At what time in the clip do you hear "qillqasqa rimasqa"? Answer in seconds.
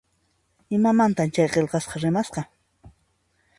1.53-2.41